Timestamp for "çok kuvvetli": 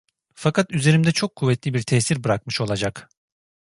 1.11-1.73